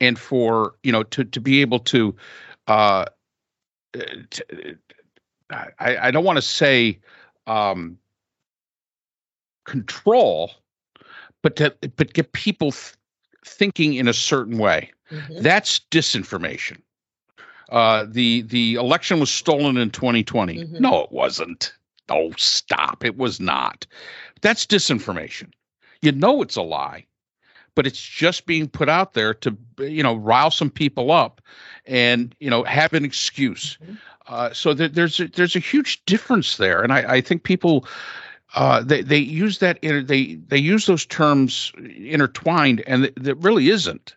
and 0.00 0.18
for 0.18 0.74
you 0.82 0.90
know 0.90 1.04
to 1.04 1.22
to 1.22 1.40
be 1.40 1.60
able 1.60 1.78
to 1.78 2.14
uh 2.66 3.04
to, 3.92 4.76
I, 5.50 6.08
I 6.08 6.10
don't 6.10 6.24
want 6.24 6.36
to 6.36 6.42
say 6.42 6.98
um 7.46 7.98
control 9.64 10.50
but 11.42 11.56
to 11.56 11.74
but 11.96 12.12
get 12.12 12.32
people 12.32 12.72
th- 12.72 12.94
thinking 13.44 13.94
in 13.94 14.08
a 14.08 14.12
certain 14.12 14.58
way 14.58 14.90
mm-hmm. 15.10 15.42
that's 15.42 15.80
disinformation 15.90 16.80
uh 17.70 18.04
the 18.08 18.42
the 18.42 18.74
election 18.74 19.20
was 19.20 19.30
stolen 19.30 19.76
in 19.76 19.90
2020 19.90 20.56
mm-hmm. 20.56 20.82
no 20.82 21.02
it 21.02 21.12
wasn't 21.12 21.72
Oh, 22.08 22.32
stop. 22.36 23.04
It 23.04 23.16
was 23.16 23.40
not. 23.40 23.86
That's 24.40 24.66
disinformation. 24.66 25.50
You 26.06 26.12
know 26.12 26.40
it's 26.40 26.54
a 26.54 26.62
lie, 26.62 27.04
but 27.74 27.84
it's 27.84 28.00
just 28.00 28.46
being 28.46 28.68
put 28.68 28.88
out 28.88 29.14
there 29.14 29.34
to, 29.34 29.56
you 29.80 30.04
know, 30.04 30.14
rile 30.14 30.52
some 30.52 30.70
people 30.70 31.10
up 31.10 31.40
and, 31.84 32.32
you 32.38 32.48
know, 32.48 32.62
have 32.62 32.92
an 32.92 33.04
excuse. 33.04 33.76
Mm-hmm. 33.82 33.94
Uh, 34.28 34.52
so 34.52 34.72
that 34.72 34.94
there's 34.94 35.18
a, 35.18 35.26
there's 35.26 35.56
a 35.56 35.60
huge 35.60 36.04
difference 36.04 36.58
there. 36.58 36.82
And 36.82 36.92
I, 36.92 37.14
I 37.14 37.20
think 37.20 37.42
people, 37.42 37.88
uh, 38.54 38.82
they, 38.82 39.02
they 39.02 39.18
use 39.18 39.58
that, 39.58 39.80
they, 39.82 40.34
they 40.34 40.58
use 40.58 40.86
those 40.86 41.06
terms 41.06 41.72
intertwined 41.76 42.84
and 42.86 43.12
that 43.16 43.34
really 43.36 43.68
isn't 43.70 44.14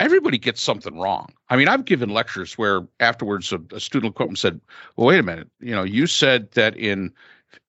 everybody 0.00 0.38
gets 0.38 0.62
something 0.62 0.98
wrong. 0.98 1.32
I 1.50 1.56
mean, 1.56 1.68
I've 1.68 1.84
given 1.84 2.08
lectures 2.08 2.58
where 2.58 2.80
afterwards 2.98 3.52
a, 3.52 3.60
a 3.72 3.78
student 3.78 4.14
will 4.14 4.24
come 4.24 4.28
and 4.28 4.38
said, 4.38 4.60
"Well, 4.96 5.08
wait 5.08 5.20
a 5.20 5.22
minute. 5.22 5.48
You 5.60 5.74
know, 5.74 5.84
you 5.84 6.06
said 6.06 6.50
that 6.52 6.76
in 6.76 7.12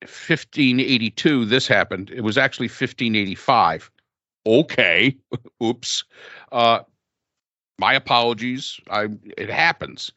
1582 0.01 1.45
this 1.45 1.67
happened. 1.67 2.09
It 2.09 2.21
was 2.21 2.37
actually 2.37 2.67
1585." 2.67 3.91
Okay, 4.45 5.15
oops. 5.63 6.03
Uh, 6.51 6.79
my 7.77 7.93
apologies. 7.93 8.79
I 8.89 9.07
it 9.37 9.49
happens. 9.49 10.11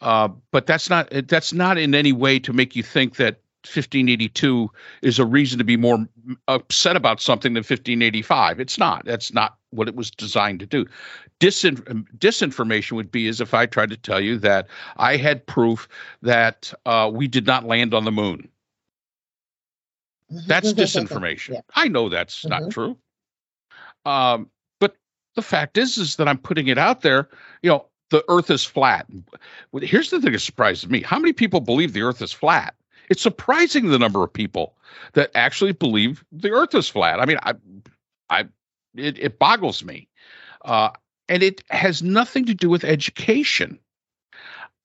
Uh, 0.00 0.28
but 0.50 0.66
that's 0.66 0.88
not 0.88 1.10
that's 1.28 1.52
not 1.52 1.76
in 1.76 1.94
any 1.94 2.12
way 2.12 2.38
to 2.38 2.52
make 2.52 2.74
you 2.74 2.82
think 2.82 3.16
that 3.16 3.40
1582 3.64 4.70
is 5.02 5.18
a 5.18 5.26
reason 5.26 5.58
to 5.58 5.64
be 5.64 5.76
more 5.76 6.08
upset 6.48 6.96
about 6.96 7.20
something 7.20 7.52
than 7.52 7.60
1585. 7.60 8.58
It's 8.58 8.78
not. 8.78 9.04
That's 9.04 9.34
not 9.34 9.58
what 9.68 9.86
it 9.86 9.94
was 9.94 10.10
designed 10.10 10.60
to 10.60 10.66
do. 10.66 10.86
Disin- 11.40 12.06
disinformation 12.16 12.92
would 12.92 13.12
be 13.12 13.28
as 13.28 13.40
if 13.40 13.52
I 13.52 13.66
tried 13.66 13.90
to 13.90 13.98
tell 13.98 14.20
you 14.20 14.38
that 14.38 14.66
I 14.96 15.16
had 15.16 15.46
proof 15.46 15.88
that 16.22 16.72
uh, 16.86 17.10
we 17.12 17.28
did 17.28 17.46
not 17.46 17.66
land 17.66 17.92
on 17.92 18.04
the 18.04 18.12
moon. 18.12 18.48
That's 20.30 20.72
disinformation. 20.72 21.54
yeah. 21.54 21.60
I 21.74 21.88
know 21.88 22.08
that's 22.08 22.40
mm-hmm. 22.40 22.48
not 22.48 22.70
true. 22.70 22.96
Um, 24.06 24.50
but 24.78 24.96
the 25.34 25.42
fact 25.42 25.76
is, 25.76 25.98
is 25.98 26.16
that 26.16 26.28
I'm 26.28 26.38
putting 26.38 26.68
it 26.68 26.78
out 26.78 27.02
there. 27.02 27.28
You 27.62 27.70
know, 27.70 27.86
the 28.10 28.24
Earth 28.28 28.50
is 28.50 28.64
flat. 28.64 29.06
Here's 29.80 30.10
the 30.10 30.20
thing 30.20 30.32
that 30.32 30.38
surprises 30.38 30.88
me: 30.88 31.02
how 31.02 31.18
many 31.18 31.32
people 31.32 31.60
believe 31.60 31.92
the 31.92 32.02
Earth 32.02 32.22
is 32.22 32.32
flat? 32.32 32.74
It's 33.08 33.22
surprising 33.22 33.88
the 33.88 33.98
number 33.98 34.22
of 34.22 34.32
people 34.32 34.76
that 35.14 35.30
actually 35.34 35.72
believe 35.72 36.24
the 36.30 36.50
Earth 36.50 36.74
is 36.74 36.88
flat. 36.88 37.18
I 37.18 37.26
mean, 37.26 37.38
I, 37.42 37.54
I, 38.30 38.40
it, 38.94 39.18
it 39.18 39.38
boggles 39.38 39.84
me, 39.84 40.08
uh, 40.64 40.90
and 41.28 41.42
it 41.42 41.62
has 41.70 42.02
nothing 42.02 42.44
to 42.46 42.54
do 42.54 42.70
with 42.70 42.84
education. 42.84 43.78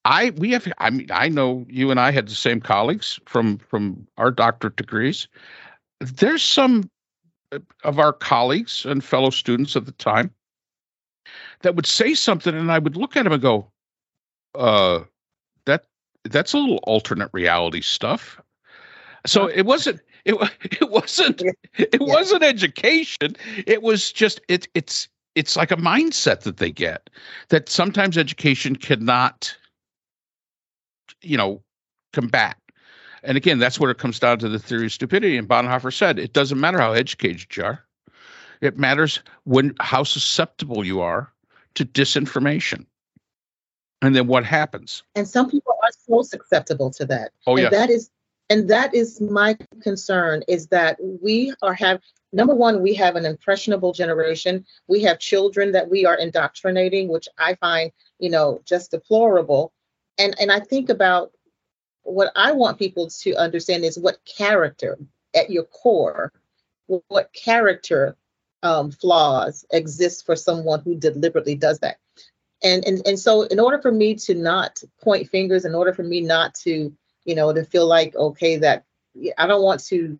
I 0.05 0.29
we 0.37 0.51
have 0.51 0.71
I 0.77 0.91
mean 0.91 1.07
I 1.11 1.29
know 1.29 1.65
you 1.67 1.91
and 1.91 1.99
I 1.99 2.11
had 2.11 2.27
the 2.27 2.35
same 2.35 2.61
colleagues 2.61 3.19
from 3.25 3.57
from 3.57 4.07
our 4.17 4.31
doctorate 4.31 4.75
degrees. 4.75 5.27
There's 5.99 6.43
some 6.43 6.89
of 7.83 7.99
our 7.99 8.13
colleagues 8.13 8.85
and 8.85 9.03
fellow 9.03 9.31
students 9.31 9.75
at 9.75 9.85
the 9.85 9.91
time 9.93 10.31
that 11.61 11.75
would 11.75 11.87
say 11.87 12.13
something 12.13 12.53
and 12.53 12.71
I 12.71 12.79
would 12.79 12.95
look 12.95 13.17
at 13.17 13.25
him 13.25 13.33
and 13.33 13.41
go, 13.41 13.67
uh 14.53 15.01
that 15.65 15.85
that's 16.23 16.53
a 16.53 16.57
little 16.59 16.79
alternate 16.83 17.29
reality 17.33 17.81
stuff. 17.81 18.39
So 19.25 19.47
it 19.47 19.65
wasn't 19.65 20.01
it 20.25 20.35
it 20.61 20.91
wasn't 20.91 21.41
it 21.77 22.01
wasn't 22.01 22.43
education. 22.43 23.35
It 23.65 23.81
was 23.81 24.11
just 24.11 24.39
it 24.47 24.67
it's 24.75 25.09
it's 25.33 25.55
like 25.57 25.71
a 25.71 25.77
mindset 25.77 26.41
that 26.41 26.57
they 26.57 26.71
get 26.71 27.09
that 27.49 27.69
sometimes 27.69 28.17
education 28.17 28.75
cannot 28.75 29.55
you 31.21 31.37
know, 31.37 31.61
combat. 32.13 32.57
And 33.23 33.37
again, 33.37 33.59
that's 33.59 33.79
where 33.79 33.91
it 33.91 33.97
comes 33.97 34.19
down 34.19 34.39
to 34.39 34.49
the 34.49 34.59
theory 34.59 34.85
of 34.85 34.93
stupidity. 34.93 35.37
And 35.37 35.47
Bonhoeffer 35.47 35.91
said, 35.91 36.19
it 36.19 36.33
doesn't 36.33 36.59
matter 36.59 36.79
how 36.79 36.93
educated 36.93 37.55
you 37.55 37.63
are. 37.63 37.83
It 38.61 38.77
matters 38.77 39.21
when 39.43 39.73
how 39.79 40.03
susceptible 40.03 40.85
you 40.85 41.01
are 41.01 41.31
to 41.75 41.85
disinformation. 41.85 42.85
And 44.01 44.15
then 44.15 44.27
what 44.27 44.45
happens? 44.45 45.03
And 45.15 45.27
some 45.27 45.49
people 45.49 45.73
are 45.83 45.89
so 46.07 46.21
susceptible 46.21 46.91
to 46.91 47.05
that. 47.05 47.31
Oh, 47.47 47.57
yeah. 47.57 47.69
that 47.69 47.89
is 47.89 48.11
and 48.49 48.69
that 48.69 48.93
is 48.93 49.19
my 49.21 49.57
concern 49.81 50.43
is 50.47 50.67
that 50.67 50.97
we 51.21 51.53
are 51.61 51.73
have 51.73 52.01
number 52.31 52.53
one 52.53 52.81
we 52.81 52.93
have 52.93 53.15
an 53.15 53.25
impressionable 53.25 53.93
generation 53.93 54.65
we 54.87 55.01
have 55.01 55.19
children 55.19 55.71
that 55.71 55.89
we 55.89 56.05
are 56.05 56.15
indoctrinating 56.15 57.07
which 57.07 57.27
i 57.37 57.55
find 57.55 57.91
you 58.19 58.29
know 58.29 58.61
just 58.65 58.91
deplorable 58.91 59.73
and 60.17 60.35
and 60.39 60.51
I 60.51 60.59
think 60.59 60.89
about 60.89 61.31
what 62.03 62.31
I 62.35 62.51
want 62.51 62.79
people 62.79 63.09
to 63.09 63.35
understand 63.35 63.83
is 63.83 63.97
what 63.97 64.23
character 64.25 64.97
at 65.35 65.49
your 65.49 65.63
core, 65.63 66.31
what 67.07 67.33
character 67.33 68.15
um, 68.63 68.91
flaws 68.91 69.65
exist 69.71 70.25
for 70.25 70.35
someone 70.35 70.81
who 70.81 70.95
deliberately 70.95 71.55
does 71.55 71.79
that. 71.79 71.97
And, 72.63 72.85
and 72.85 73.05
and 73.05 73.19
so 73.19 73.43
in 73.43 73.59
order 73.59 73.79
for 73.79 73.91
me 73.91 74.15
to 74.15 74.33
not 74.33 74.81
point 75.03 75.29
fingers, 75.29 75.65
in 75.65 75.75
order 75.75 75.93
for 75.93 76.03
me 76.03 76.21
not 76.21 76.55
to, 76.55 76.95
you 77.25 77.35
know, 77.35 77.51
to 77.53 77.63
feel 77.65 77.85
like, 77.85 78.15
okay, 78.15 78.57
that 78.57 78.85
I 79.37 79.45
don't 79.45 79.61
want 79.61 79.83
to 79.85 80.17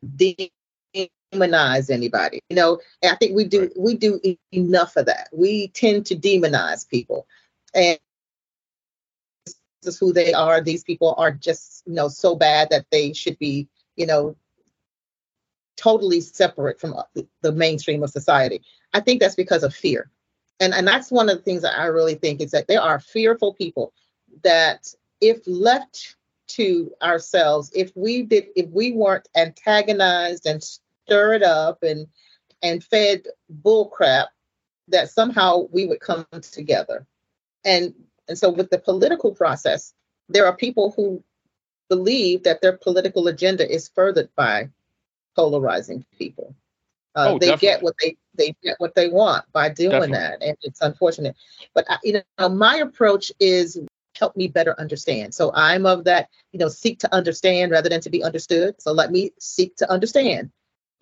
demonize 1.34 1.90
anybody. 1.90 2.40
You 2.50 2.56
know, 2.56 2.80
and 3.02 3.12
I 3.12 3.16
think 3.16 3.36
we 3.36 3.46
do 3.46 3.72
we 3.78 3.96
do 3.96 4.20
enough 4.52 4.96
of 4.96 5.06
that. 5.06 5.30
We 5.32 5.70
tend 5.70 6.06
to 6.08 6.16
demonize 6.16 6.88
people. 6.88 7.26
And 7.74 7.98
is 9.88 9.98
who 9.98 10.14
they 10.14 10.34
are. 10.34 10.62
These 10.62 10.84
people 10.84 11.16
are 11.18 11.32
just, 11.32 11.84
you 11.86 11.94
know, 11.94 12.08
so 12.08 12.36
bad 12.36 12.70
that 12.70 12.86
they 12.92 13.14
should 13.14 13.38
be, 13.40 13.68
you 13.96 14.06
know, 14.06 14.36
totally 15.78 16.22
separate 16.22 16.80
from 16.80 16.94
uh, 16.94 17.04
the 17.42 17.52
mainstream 17.52 18.04
of 18.04 18.10
society. 18.10 18.62
I 18.94 19.02
think 19.02 19.20
that's 19.20 19.36
because 19.36 19.64
of 19.64 19.74
fear. 19.74 20.10
And 20.60 20.74
and 20.74 20.88
that's 20.88 21.12
one 21.12 21.30
of 21.30 21.38
the 21.38 21.44
things 21.44 21.64
that 21.64 21.78
I 21.78 21.86
really 21.86 22.16
think 22.16 22.40
is 22.42 22.52
that 22.52 22.68
there 22.68 22.82
are 22.82 23.00
fearful 23.00 23.54
people 23.54 23.94
that 24.44 24.88
if 25.20 25.40
left 25.46 26.16
to 26.48 26.92
ourselves, 27.02 27.72
if 27.76 27.92
we 27.96 28.24
did 28.24 28.48
if 28.56 28.70
we 28.70 28.94
weren't 28.94 29.28
antagonized 29.36 30.46
and 30.46 30.64
stirred 30.64 31.44
up 31.44 31.84
and 31.84 32.08
and 32.62 32.84
fed 32.84 33.28
bullcrap, 33.64 34.28
that 34.88 35.10
somehow 35.10 35.68
we 35.72 35.86
would 35.86 36.00
come 36.00 36.26
together. 36.42 37.06
And 37.66 37.94
and 38.28 38.38
so, 38.38 38.50
with 38.50 38.70
the 38.70 38.80
political 38.80 39.32
process, 39.34 39.94
there 40.30 40.46
are 40.46 40.56
people 40.56 40.94
who 40.96 41.24
believe 41.90 42.44
that 42.44 42.62
their 42.62 42.78
political 42.78 43.28
agenda 43.28 43.70
is 43.70 43.88
furthered 43.90 44.30
by 44.36 44.70
polarizing 45.36 46.06
people. 46.18 46.56
Uh, 47.16 47.30
oh, 47.30 47.40
they 47.40 47.48
definitely. 47.48 47.68
get 47.68 47.84
what 47.84 47.96
they 48.02 48.18
they 48.36 48.56
get 48.62 48.76
what 48.80 48.96
they 48.96 49.08
want 49.08 49.46
by 49.54 49.70
doing 49.70 49.92
definitely. 49.92 50.18
that, 50.18 50.42
and 50.42 50.58
it's 50.62 50.82
unfortunate. 50.82 51.36
But 51.74 51.86
I, 51.90 51.98
you 52.04 52.22
know, 52.40 52.50
my 52.50 52.78
approach 52.78 53.32
is 53.40 53.80
help 54.18 54.36
me 54.36 54.48
better 54.48 54.80
understand. 54.80 55.34
So 55.34 55.52
I'm 55.54 55.86
of 55.86 56.06
that, 56.06 56.30
you 56.52 56.60
know, 56.60 56.70
seek 56.70 57.00
to 57.00 57.14
understand 57.14 57.72
rather 57.72 57.90
than 57.90 58.02
to 58.02 58.10
be 58.10 58.24
understood. 58.24 58.82
So 58.82 58.92
let 58.92 59.12
me 59.12 59.32
seek 59.40 59.76
to 59.78 59.92
understand 59.92 60.52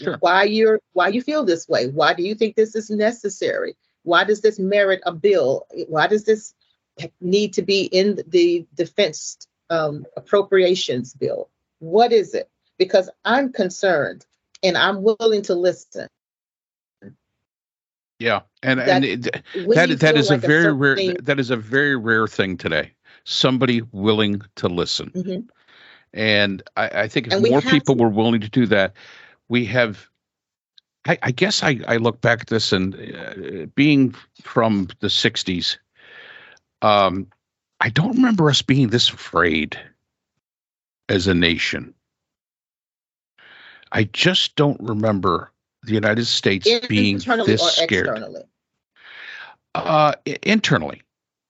sure. 0.01 0.17
why 0.19 0.43
you're 0.43 0.79
why 0.93 1.09
you 1.09 1.21
feel 1.21 1.43
this 1.43 1.67
way. 1.67 1.87
Why 1.87 2.13
do 2.13 2.23
you 2.23 2.35
think 2.35 2.55
this 2.55 2.75
is 2.75 2.89
necessary? 2.89 3.75
Why 4.03 4.23
does 4.23 4.41
this 4.41 4.59
merit 4.59 5.01
a 5.05 5.13
bill? 5.13 5.65
Why 5.87 6.07
does 6.07 6.25
this 6.25 6.53
need 7.21 7.53
to 7.53 7.61
be 7.61 7.83
in 7.85 8.19
the 8.27 8.65
defense 8.75 9.37
um, 9.69 10.05
appropriations 10.17 11.13
bill? 11.13 11.49
What 11.79 12.11
is 12.11 12.33
it? 12.33 12.49
Because 12.77 13.09
I'm 13.25 13.51
concerned 13.51 14.25
and 14.63 14.77
I'm 14.77 15.03
willing 15.03 15.41
to 15.43 15.55
listen. 15.55 16.07
Yeah, 18.19 18.41
and 18.61 18.79
that, 18.79 18.89
and 18.89 19.05
it, 19.05 19.21
that 19.75 19.99
that 19.99 20.15
is 20.15 20.29
like 20.29 20.43
a 20.43 20.47
very 20.47 20.71
rare 20.71 20.95
thing, 20.95 21.17
that 21.23 21.39
is 21.39 21.49
a 21.49 21.57
very 21.57 21.97
rare 21.97 22.27
thing 22.27 22.55
today. 22.57 22.93
Somebody 23.25 23.81
willing 23.91 24.41
to 24.55 24.69
listen, 24.69 25.09
mm-hmm. 25.09 25.41
and 26.13 26.63
I, 26.77 26.87
I, 27.01 27.07
think 27.09 27.27
if 27.27 27.49
more 27.49 27.61
people 27.61 27.95
to. 27.95 28.03
were 28.03 28.09
willing 28.09 28.39
to 28.39 28.49
do 28.49 28.65
that, 28.67 28.93
we 29.49 29.65
have. 29.65 30.07
I, 31.05 31.17
I 31.21 31.31
guess 31.31 31.63
I, 31.63 31.81
I 31.85 31.97
look 31.97 32.21
back 32.21 32.41
at 32.41 32.47
this 32.47 32.71
and 32.71 32.95
uh, 32.95 33.65
being 33.75 34.15
from 34.41 34.87
the 35.01 35.07
'60s, 35.07 35.77
um, 36.83 37.27
I 37.79 37.89
don't 37.89 38.15
remember 38.15 38.49
us 38.49 38.61
being 38.61 38.89
this 38.89 39.09
afraid 39.09 39.79
as 41.09 41.27
a 41.27 41.33
nation. 41.33 41.93
I 43.91 44.05
just 44.05 44.55
don't 44.55 44.79
remember 44.79 45.51
the 45.83 45.93
United 45.93 46.25
States 46.25 46.67
being 46.87 47.17
this 47.17 47.61
scared. 47.75 48.07
Externally? 48.07 48.41
Uh, 49.75 50.13
internally. 50.43 51.01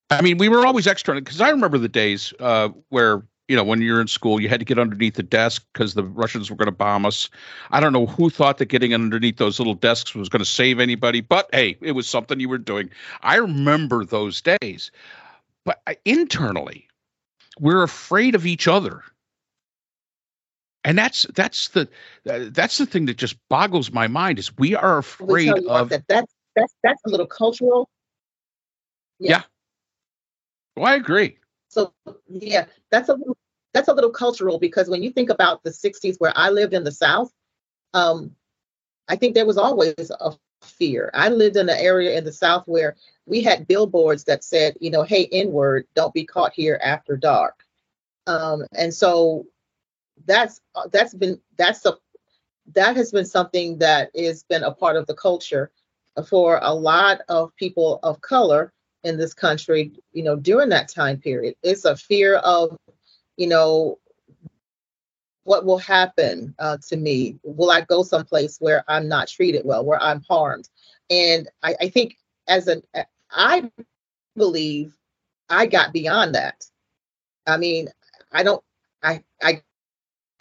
I 0.09 0.21
mean, 0.21 0.37
we 0.37 0.49
were 0.49 0.65
always 0.65 0.87
externally 0.87 1.21
because 1.21 1.41
I 1.41 1.49
remember 1.49 1.77
the 1.77 1.89
days 1.89 2.33
uh, 2.39 2.69
where 2.89 3.23
you 3.47 3.55
know 3.55 3.63
when 3.63 3.81
you're 3.81 3.99
in 3.99 4.07
school 4.07 4.39
you 4.39 4.47
had 4.47 4.59
to 4.59 4.65
get 4.65 4.79
underneath 4.79 5.15
the 5.15 5.23
desk 5.23 5.65
because 5.73 5.93
the 5.93 6.03
Russians 6.03 6.49
were 6.49 6.55
going 6.55 6.67
to 6.67 6.71
bomb 6.71 7.05
us. 7.05 7.29
I 7.71 7.79
don't 7.79 7.93
know 7.93 8.05
who 8.05 8.29
thought 8.29 8.57
that 8.57 8.65
getting 8.65 8.93
underneath 8.93 9.37
those 9.37 9.59
little 9.59 9.73
desks 9.73 10.15
was 10.15 10.29
going 10.29 10.39
to 10.39 10.45
save 10.45 10.79
anybody, 10.79 11.21
but 11.21 11.49
hey, 11.53 11.77
it 11.81 11.93
was 11.93 12.07
something 12.07 12.39
you 12.39 12.49
were 12.49 12.57
doing. 12.57 12.89
I 13.21 13.35
remember 13.35 14.05
those 14.05 14.41
days 14.41 14.91
but 15.65 15.81
uh, 15.87 15.93
internally 16.05 16.87
we're 17.59 17.83
afraid 17.83 18.35
of 18.35 18.45
each 18.45 18.67
other. 18.67 19.03
And 20.85 20.97
that's 20.97 21.25
that's 21.33 21.69
the 21.69 21.87
uh, 22.29 22.49
that's 22.49 22.77
the 22.77 22.85
thing 22.85 23.05
that 23.05 23.17
just 23.17 23.37
boggles 23.49 23.91
my 23.91 24.07
mind 24.07 24.37
is 24.37 24.57
we 24.57 24.75
are 24.75 24.97
afraid 24.97 25.57
of 25.67 25.89
that 25.89 26.03
that's 26.09 26.33
that's 26.55 26.75
that's 26.83 27.01
a 27.05 27.09
little 27.09 27.25
cultural. 27.25 27.89
Yeah. 29.19 29.29
yeah. 29.29 29.43
Well 30.75 30.87
i 30.87 30.95
agree. 30.95 31.37
So 31.69 31.93
yeah 32.27 32.65
that's 32.91 33.07
a 33.07 33.13
little 33.13 33.37
that's 33.73 33.87
a 33.87 33.93
little 33.93 34.11
cultural 34.11 34.59
because 34.59 34.89
when 34.89 35.01
you 35.03 35.11
think 35.11 35.29
about 35.29 35.63
the 35.63 35.71
60s 35.71 36.17
where 36.19 36.33
i 36.35 36.49
lived 36.49 36.73
in 36.73 36.83
the 36.83 36.91
south 36.91 37.31
um 37.95 38.35
i 39.07 39.15
think 39.15 39.33
there 39.33 39.47
was 39.47 39.57
always 39.57 40.11
a 40.19 40.31
fear 40.63 41.11
i 41.13 41.29
lived 41.29 41.57
in 41.57 41.69
an 41.69 41.77
area 41.77 42.17
in 42.17 42.23
the 42.23 42.31
south 42.31 42.63
where 42.65 42.95
we 43.25 43.41
had 43.41 43.67
billboards 43.67 44.25
that 44.25 44.43
said, 44.43 44.77
you 44.81 44.91
know, 44.91 45.03
hey, 45.03 45.27
N 45.31 45.51
word, 45.51 45.87
don't 45.95 46.13
be 46.13 46.25
caught 46.25 46.53
here 46.53 46.79
after 46.83 47.15
dark. 47.15 47.63
Um, 48.27 48.65
and 48.73 48.93
so 48.93 49.45
that's 50.25 50.61
that's 50.91 51.13
been 51.13 51.39
that's 51.57 51.85
a 51.85 51.93
that 52.73 52.95
has 52.95 53.11
been 53.11 53.25
something 53.25 53.77
that 53.79 54.09
has 54.17 54.43
been 54.43 54.63
a 54.63 54.71
part 54.71 54.95
of 54.95 55.05
the 55.07 55.15
culture 55.15 55.71
for 56.27 56.59
a 56.61 56.73
lot 56.73 57.21
of 57.27 57.55
people 57.55 57.99
of 58.03 58.21
color 58.21 58.71
in 59.03 59.17
this 59.17 59.33
country, 59.33 59.91
you 60.13 60.23
know, 60.23 60.35
during 60.35 60.69
that 60.69 60.87
time 60.87 61.17
period. 61.17 61.55
It's 61.63 61.83
a 61.83 61.95
fear 61.95 62.35
of, 62.35 62.77
you 63.35 63.47
know, 63.47 63.99
what 65.43 65.65
will 65.65 65.77
happen 65.77 66.55
uh, 66.59 66.77
to 66.87 66.97
me? 66.97 67.39
Will 67.43 67.71
I 67.71 67.81
go 67.81 68.03
someplace 68.03 68.57
where 68.59 68.83
I'm 68.87 69.07
not 69.07 69.27
treated 69.27 69.65
well, 69.65 69.85
where 69.85 70.01
I'm 70.01 70.23
harmed? 70.27 70.69
And 71.09 71.49
I, 71.61 71.75
I 71.81 71.89
think 71.89 72.17
as 72.47 72.67
an, 72.67 72.83
I 73.31 73.71
believe 74.35 74.95
I 75.49 75.65
got 75.65 75.93
beyond 75.93 76.35
that. 76.35 76.65
I 77.45 77.57
mean, 77.57 77.89
I 78.31 78.43
don't, 78.43 78.63
I, 79.01 79.23
I 79.41 79.61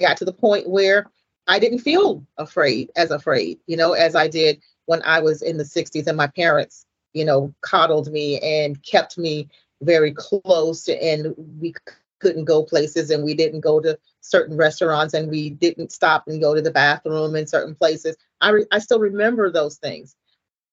got 0.00 0.16
to 0.18 0.24
the 0.24 0.32
point 0.32 0.68
where 0.68 1.06
I 1.46 1.58
didn't 1.58 1.80
feel 1.80 2.24
afraid 2.38 2.90
as 2.96 3.10
afraid, 3.10 3.58
you 3.66 3.76
know, 3.76 3.92
as 3.92 4.14
I 4.14 4.28
did 4.28 4.60
when 4.86 5.02
I 5.02 5.20
was 5.20 5.42
in 5.42 5.56
the 5.56 5.64
60s 5.64 6.06
and 6.06 6.16
my 6.16 6.28
parents, 6.28 6.86
you 7.12 7.24
know, 7.24 7.52
coddled 7.60 8.10
me 8.10 8.38
and 8.40 8.82
kept 8.84 9.18
me 9.18 9.48
very 9.82 10.12
close 10.12 10.88
and 10.88 11.34
we 11.60 11.74
couldn't 12.22 12.44
go 12.44 12.62
places 12.62 13.10
and 13.10 13.24
we 13.24 13.34
didn't 13.34 13.60
go 13.60 13.80
to 13.80 13.98
certain 14.20 14.56
restaurants 14.56 15.12
and 15.12 15.28
we 15.28 15.50
didn't 15.50 15.90
stop 15.90 16.24
and 16.28 16.40
go 16.40 16.54
to 16.54 16.62
the 16.62 16.70
bathroom 16.70 17.34
in 17.34 17.46
certain 17.46 17.74
places. 17.74 18.16
I, 18.40 18.50
re- 18.50 18.66
I 18.70 18.78
still 18.78 19.00
remember 19.00 19.50
those 19.50 19.76
things, 19.76 20.14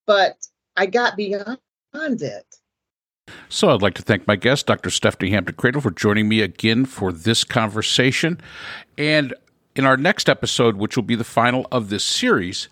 but 0.06 0.46
I 0.76 0.86
got 0.86 1.16
beyond 1.16 1.58
it. 1.92 2.46
So 3.48 3.70
I'd 3.70 3.82
like 3.82 3.94
to 3.94 4.02
thank 4.02 4.26
my 4.26 4.36
guest, 4.36 4.66
Dr. 4.66 4.90
Stephanie 4.90 5.30
Hampton 5.30 5.56
Credel, 5.56 5.82
for 5.82 5.90
joining 5.90 6.28
me 6.28 6.40
again 6.40 6.84
for 6.84 7.12
this 7.12 7.42
conversation. 7.42 8.40
And 8.96 9.34
in 9.74 9.84
our 9.84 9.96
next 9.96 10.28
episode, 10.28 10.76
which 10.76 10.96
will 10.96 11.04
be 11.04 11.16
the 11.16 11.24
final 11.24 11.66
of 11.72 11.90
this 11.90 12.04
series, 12.04 12.68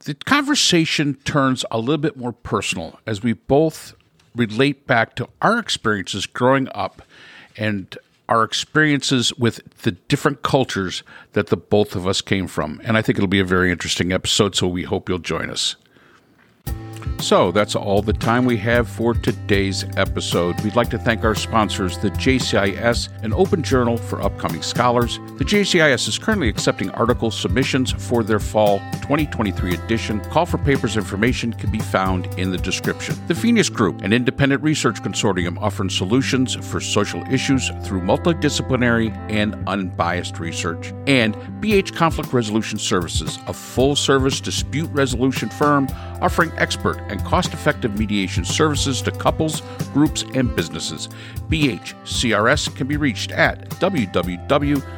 the 0.00 0.14
conversation 0.14 1.14
turns 1.24 1.64
a 1.70 1.78
little 1.78 1.98
bit 1.98 2.16
more 2.16 2.32
personal 2.32 3.00
as 3.06 3.22
we 3.22 3.32
both 3.32 3.94
relate 4.34 4.86
back 4.86 5.16
to 5.16 5.28
our 5.40 5.58
experiences 5.58 6.26
growing 6.26 6.68
up 6.74 7.02
and 7.56 7.96
our 8.30 8.44
experiences 8.44 9.36
with 9.36 9.60
the 9.82 9.90
different 9.92 10.42
cultures 10.42 11.02
that 11.32 11.48
the 11.48 11.56
both 11.56 11.96
of 11.96 12.06
us 12.06 12.20
came 12.22 12.46
from. 12.46 12.80
And 12.84 12.96
I 12.96 13.02
think 13.02 13.18
it'll 13.18 13.28
be 13.28 13.40
a 13.40 13.44
very 13.44 13.70
interesting 13.70 14.12
episode, 14.12 14.54
so 14.54 14.68
we 14.68 14.84
hope 14.84 15.08
you'll 15.08 15.18
join 15.18 15.50
us. 15.50 15.76
So 17.20 17.52
that's 17.52 17.76
all 17.76 18.00
the 18.00 18.14
time 18.14 18.46
we 18.46 18.56
have 18.58 18.88
for 18.88 19.12
today's 19.12 19.84
episode. 19.98 20.58
We'd 20.62 20.74
like 20.74 20.88
to 20.88 20.98
thank 20.98 21.22
our 21.22 21.34
sponsors, 21.34 21.98
the 21.98 22.10
JCIS, 22.12 23.22
an 23.22 23.34
open 23.34 23.62
journal 23.62 23.98
for 23.98 24.22
upcoming 24.22 24.62
scholars. 24.62 25.18
The 25.36 25.44
JCIS 25.44 26.08
is 26.08 26.18
currently 26.18 26.48
accepting 26.48 26.90
article 26.92 27.30
submissions 27.30 27.92
for 27.92 28.22
their 28.22 28.40
fall 28.40 28.78
2023 29.02 29.74
edition. 29.74 30.20
Call 30.30 30.46
for 30.46 30.56
papers 30.58 30.96
information 30.96 31.52
can 31.52 31.70
be 31.70 31.78
found 31.78 32.26
in 32.38 32.52
the 32.52 32.58
description. 32.58 33.14
The 33.28 33.34
Phineas 33.34 33.68
Group, 33.68 34.00
an 34.00 34.14
independent 34.14 34.62
research 34.62 35.02
consortium 35.02 35.58
offering 35.60 35.90
solutions 35.90 36.54
for 36.54 36.80
social 36.80 37.22
issues 37.30 37.68
through 37.82 38.00
multidisciplinary 38.00 39.14
and 39.30 39.56
unbiased 39.68 40.38
research. 40.38 40.94
And 41.06 41.34
BH 41.60 41.94
Conflict 41.94 42.32
Resolution 42.32 42.78
Services, 42.78 43.38
a 43.46 43.52
full 43.52 43.94
service 43.94 44.40
dispute 44.40 44.90
resolution 44.90 45.50
firm 45.50 45.86
offering 46.22 46.50
expert 46.56 46.98
and 47.10 47.22
cost 47.24 47.52
effective 47.52 47.98
mediation 47.98 48.44
services 48.44 49.02
to 49.02 49.10
couples, 49.10 49.62
groups, 49.92 50.24
and 50.34 50.54
businesses. 50.54 51.08
BHCRS 51.48 52.74
can 52.76 52.86
be 52.86 52.96
reached 52.96 53.32
at 53.32 53.68
www.bhcrs.com. 53.70 54.90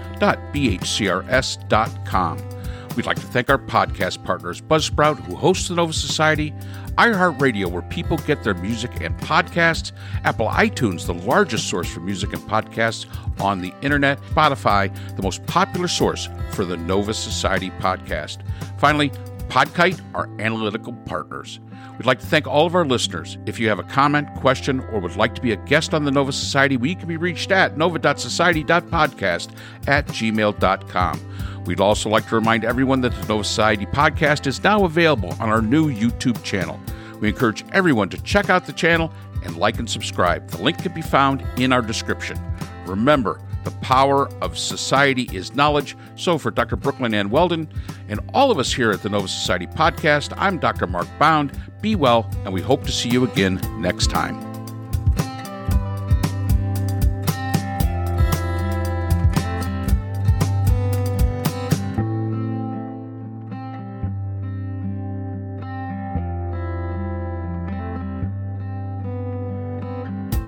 We'd 2.96 3.06
like 3.06 3.20
to 3.20 3.26
thank 3.26 3.48
our 3.48 3.58
podcast 3.58 4.22
partners, 4.22 4.60
Buzzsprout, 4.60 5.18
who 5.20 5.34
hosts 5.34 5.68
the 5.68 5.74
Nova 5.74 5.94
Society, 5.94 6.52
iHeartRadio, 6.98 7.70
where 7.70 7.80
people 7.82 8.18
get 8.18 8.44
their 8.44 8.52
music 8.52 9.00
and 9.00 9.16
podcasts, 9.18 9.92
Apple 10.24 10.48
iTunes, 10.48 11.06
the 11.06 11.14
largest 11.14 11.70
source 11.70 11.88
for 11.88 12.00
music 12.00 12.34
and 12.34 12.42
podcasts 12.42 13.06
on 13.40 13.62
the 13.62 13.72
internet, 13.80 14.20
Spotify, 14.24 14.94
the 15.16 15.22
most 15.22 15.44
popular 15.46 15.88
source 15.88 16.28
for 16.50 16.66
the 16.66 16.76
Nova 16.76 17.14
Society 17.14 17.70
podcast. 17.78 18.42
Finally, 18.78 19.10
Podkite, 19.42 20.00
our 20.14 20.28
analytical 20.40 20.92
partners. 21.06 21.60
We'd 21.98 22.06
like 22.06 22.20
to 22.20 22.26
thank 22.26 22.46
all 22.46 22.66
of 22.66 22.74
our 22.74 22.84
listeners. 22.84 23.38
If 23.46 23.60
you 23.60 23.68
have 23.68 23.78
a 23.78 23.84
comment, 23.84 24.28
question, 24.36 24.80
or 24.92 25.00
would 25.00 25.16
like 25.16 25.34
to 25.34 25.40
be 25.42 25.52
a 25.52 25.56
guest 25.56 25.94
on 25.94 26.04
the 26.04 26.10
Nova 26.10 26.32
Society, 26.32 26.76
we 26.76 26.94
can 26.94 27.06
be 27.06 27.16
reached 27.16 27.52
at 27.52 27.76
nova.society.podcast 27.76 29.54
at 29.86 30.06
gmail.com. 30.06 31.64
We'd 31.64 31.80
also 31.80 32.08
like 32.08 32.28
to 32.28 32.34
remind 32.34 32.64
everyone 32.64 33.02
that 33.02 33.12
the 33.12 33.26
Nova 33.26 33.44
Society 33.44 33.86
podcast 33.86 34.46
is 34.46 34.62
now 34.64 34.84
available 34.84 35.32
on 35.40 35.48
our 35.48 35.62
new 35.62 35.92
YouTube 35.92 36.42
channel. 36.42 36.80
We 37.20 37.28
encourage 37.28 37.64
everyone 37.72 38.08
to 38.08 38.22
check 38.22 38.50
out 38.50 38.66
the 38.66 38.72
channel 38.72 39.12
and 39.44 39.56
like 39.56 39.78
and 39.78 39.88
subscribe. 39.88 40.48
The 40.48 40.62
link 40.62 40.82
can 40.82 40.92
be 40.92 41.02
found 41.02 41.44
in 41.56 41.72
our 41.72 41.82
description. 41.82 42.38
Remember, 42.86 43.40
the 43.64 43.70
power 43.82 44.28
of 44.42 44.58
society 44.58 45.28
is 45.32 45.54
knowledge. 45.54 45.96
So, 46.16 46.38
for 46.38 46.50
Dr. 46.50 46.76
Brooklyn 46.76 47.14
Ann 47.14 47.30
Weldon 47.30 47.68
and 48.08 48.20
all 48.34 48.50
of 48.50 48.58
us 48.58 48.72
here 48.72 48.90
at 48.90 49.02
the 49.02 49.08
Nova 49.08 49.28
Society 49.28 49.66
podcast, 49.66 50.32
I'm 50.36 50.58
Dr. 50.58 50.86
Mark 50.86 51.06
Bound. 51.18 51.58
Be 51.80 51.94
well, 51.94 52.30
and 52.44 52.52
we 52.52 52.60
hope 52.60 52.84
to 52.84 52.92
see 52.92 53.08
you 53.08 53.24
again 53.24 53.60
next 53.80 54.10
time. 54.10 54.51